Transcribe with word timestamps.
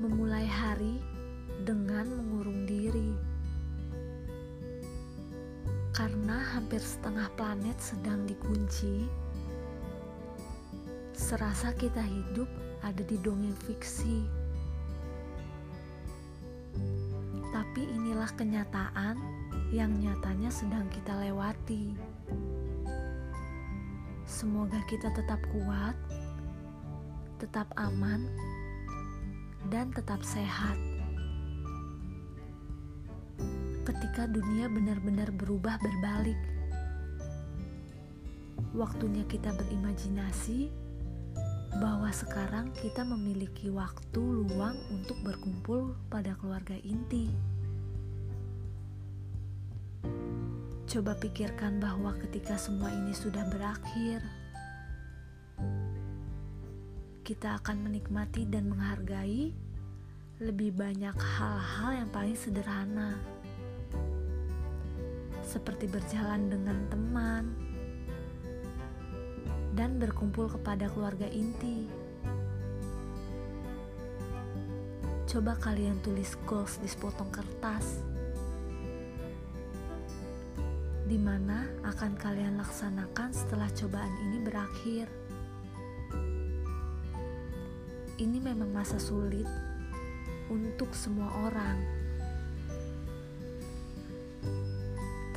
memulai 0.00 0.48
hari 0.48 0.96
dengan 1.60 2.08
mengurung 2.08 2.64
diri 2.64 3.12
karena 5.92 6.40
hampir 6.56 6.80
setengah 6.80 7.28
planet 7.36 7.76
sedang 7.76 8.24
dikunci. 8.24 9.04
Serasa 11.12 11.76
kita 11.76 12.00
hidup 12.00 12.48
ada 12.80 13.04
di 13.04 13.20
dongeng 13.20 13.52
fiksi, 13.68 14.24
tapi 17.52 17.84
inilah 17.84 18.32
kenyataan 18.40 19.20
yang 19.68 19.92
nyatanya 20.00 20.48
sedang 20.48 20.88
kita 20.88 21.12
lewati. 21.20 21.92
Semoga 24.24 24.80
kita 24.88 25.12
tetap 25.12 25.44
kuat, 25.52 25.92
tetap 27.36 27.68
aman, 27.76 28.24
dan 29.68 29.92
tetap 29.92 30.24
sehat. 30.24 30.78
Ketika 33.84 34.24
dunia 34.30 34.70
benar-benar 34.72 35.28
berubah 35.34 35.76
berbalik, 35.82 36.38
waktunya 38.72 39.26
kita 39.28 39.52
berimajinasi 39.52 40.70
bahwa 41.78 42.10
sekarang 42.10 42.72
kita 42.82 43.06
memiliki 43.06 43.70
waktu 43.70 44.18
luang 44.18 44.74
untuk 44.90 45.18
berkumpul 45.22 45.94
pada 46.10 46.34
keluarga 46.38 46.74
inti. 46.82 47.30
Coba 50.90 51.14
pikirkan 51.14 51.78
bahwa 51.78 52.10
ketika 52.18 52.58
semua 52.58 52.90
ini 52.90 53.14
sudah 53.14 53.46
berakhir, 53.46 54.18
kita 57.30 57.62
akan 57.62 57.86
menikmati 57.86 58.42
dan 58.42 58.66
menghargai 58.66 59.54
lebih 60.42 60.74
banyak 60.74 61.14
hal-hal 61.14 62.02
yang 62.02 62.10
paling 62.10 62.34
sederhana, 62.34 63.22
seperti 65.46 65.86
berjalan 65.86 66.50
dengan 66.50 66.74
teman 66.90 67.54
dan 69.78 70.02
berkumpul 70.02 70.50
kepada 70.50 70.90
keluarga 70.90 71.30
inti. 71.30 71.86
Coba 75.30 75.54
kalian 75.54 76.02
tulis 76.02 76.34
goals 76.50 76.82
di 76.82 76.90
sepotong 76.90 77.30
kertas 77.30 78.02
di 81.06 81.14
mana 81.14 81.62
akan 81.86 82.18
kalian 82.18 82.58
laksanakan 82.58 83.30
setelah 83.30 83.70
cobaan 83.78 84.14
ini 84.26 84.42
berakhir. 84.42 85.29
Ini 88.20 88.36
memang 88.36 88.68
masa 88.68 89.00
sulit 89.00 89.48
untuk 90.52 90.92
semua 90.92 91.32
orang, 91.40 91.80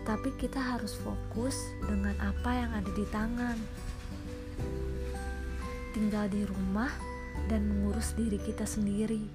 tetapi 0.00 0.32
kita 0.40 0.56
harus 0.56 0.96
fokus 0.96 1.60
dengan 1.84 2.16
apa 2.24 2.56
yang 2.56 2.72
ada 2.72 2.88
di 2.96 3.04
tangan. 3.12 3.60
Tinggal 5.92 6.32
di 6.32 6.40
rumah 6.48 6.88
dan 7.52 7.68
mengurus 7.68 8.16
diri 8.16 8.40
kita 8.40 8.64
sendiri. 8.64 9.28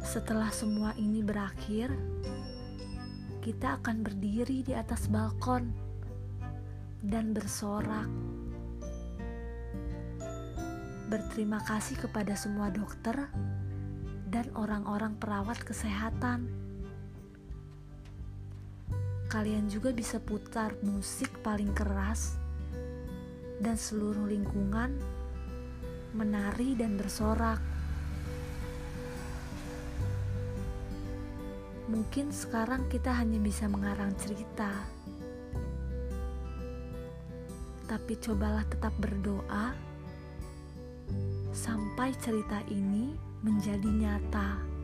Setelah 0.00 0.48
semua 0.48 0.96
ini 0.96 1.20
berakhir, 1.20 1.92
kita 3.44 3.84
akan 3.84 4.00
berdiri 4.00 4.64
di 4.64 4.72
atas 4.72 5.12
balkon 5.12 5.76
dan 7.04 7.36
bersorak. 7.36 8.08
Berterima 11.06 11.62
kasih 11.62 12.02
kepada 12.02 12.34
semua 12.34 12.66
dokter 12.66 13.30
dan 14.26 14.50
orang-orang 14.58 15.14
perawat 15.14 15.62
kesehatan. 15.62 16.50
Kalian 19.30 19.70
juga 19.70 19.94
bisa 19.94 20.18
putar 20.18 20.74
musik 20.82 21.30
paling 21.46 21.70
keras, 21.70 22.34
dan 23.62 23.78
seluruh 23.78 24.26
lingkungan 24.26 24.98
menari 26.10 26.74
dan 26.74 26.98
bersorak. 26.98 27.62
Mungkin 31.86 32.34
sekarang 32.34 32.90
kita 32.90 33.14
hanya 33.14 33.38
bisa 33.38 33.70
mengarang 33.70 34.10
cerita, 34.18 34.74
tapi 37.86 38.18
cobalah 38.18 38.66
tetap 38.66 38.90
berdoa 38.98 39.85
sampai 41.96 42.12
cerita 42.20 42.60
ini 42.68 43.16
menjadi 43.40 43.88
nyata. 43.88 44.75